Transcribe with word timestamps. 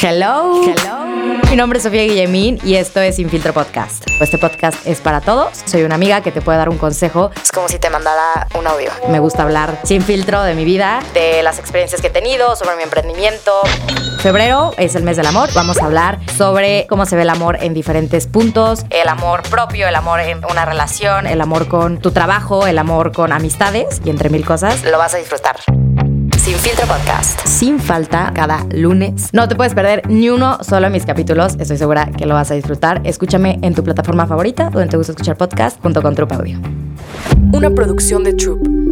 Hello. 0.00 0.62
Hello. 0.62 1.40
Mi 1.50 1.56
nombre 1.56 1.78
es 1.78 1.82
Sofía 1.82 2.04
Guillemín 2.04 2.60
y 2.62 2.76
esto 2.76 3.00
es 3.00 3.16
Sin 3.16 3.28
Filtro 3.28 3.52
Podcast. 3.52 4.08
Este 4.20 4.38
podcast 4.38 4.86
es 4.86 5.00
para 5.00 5.20
todos. 5.20 5.48
Soy 5.64 5.82
una 5.82 5.96
amiga 5.96 6.20
que 6.20 6.30
te 6.30 6.40
puede 6.40 6.56
dar 6.56 6.68
un 6.68 6.78
consejo. 6.78 7.32
Es 7.42 7.50
como 7.50 7.68
si 7.68 7.80
te 7.80 7.90
mandara 7.90 8.46
un 8.56 8.64
audio. 8.68 8.92
Me 9.08 9.18
gusta 9.18 9.42
hablar 9.42 9.80
sin 9.82 10.00
filtro 10.00 10.42
de 10.44 10.54
mi 10.54 10.64
vida, 10.64 11.00
de 11.14 11.42
las 11.42 11.58
experiencias 11.58 12.00
que 12.00 12.06
he 12.06 12.10
tenido, 12.10 12.54
sobre 12.54 12.76
mi 12.76 12.84
emprendimiento. 12.84 13.52
Febrero 14.20 14.72
es 14.76 14.94
el 14.94 15.02
mes 15.02 15.16
del 15.16 15.26
amor. 15.26 15.48
Vamos 15.52 15.78
a 15.78 15.86
hablar 15.86 16.20
sobre 16.36 16.86
cómo 16.88 17.04
se 17.04 17.16
ve 17.16 17.22
el 17.22 17.30
amor 17.30 17.58
en 17.60 17.74
diferentes 17.74 18.28
puntos. 18.28 18.84
El 18.90 19.08
amor 19.08 19.42
propio, 19.50 19.88
el 19.88 19.96
amor 19.96 20.20
en 20.20 20.44
una 20.48 20.64
relación, 20.64 21.26
el 21.26 21.40
amor 21.40 21.66
con 21.66 21.98
tu 21.98 22.12
trabajo, 22.12 22.68
el 22.68 22.78
amor 22.78 23.10
con 23.10 23.32
amistades 23.32 24.00
y 24.04 24.10
entre 24.10 24.30
mil 24.30 24.44
cosas. 24.44 24.84
Lo 24.84 24.96
vas 24.96 25.14
a 25.14 25.18
disfrutar. 25.18 25.56
Sin 26.48 26.56
Filtro 26.56 26.86
Podcast. 26.86 27.46
Sin 27.46 27.78
falta, 27.78 28.32
cada 28.34 28.64
lunes. 28.72 29.28
No 29.34 29.48
te 29.48 29.54
puedes 29.54 29.74
perder 29.74 30.08
ni 30.08 30.30
uno 30.30 30.56
solo 30.64 30.86
de 30.86 30.90
mis 30.90 31.04
capítulos. 31.04 31.56
Estoy 31.58 31.76
segura 31.76 32.10
que 32.10 32.24
lo 32.24 32.32
vas 32.32 32.50
a 32.50 32.54
disfrutar. 32.54 33.02
Escúchame 33.04 33.58
en 33.60 33.74
tu 33.74 33.84
plataforma 33.84 34.26
favorita, 34.26 34.70
donde 34.70 34.88
te 34.88 34.96
gusta 34.96 35.12
escuchar 35.12 35.36
podcast, 35.36 35.78
junto 35.82 36.00
con 36.00 36.14
Troop 36.14 36.32
Audio. 36.32 36.58
Una 37.52 37.68
producción 37.68 38.24
de 38.24 38.32
Troop. 38.32 38.87